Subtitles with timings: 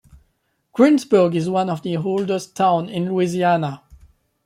[0.73, 3.83] Greensburg is one of the oldest towns in Louisiana.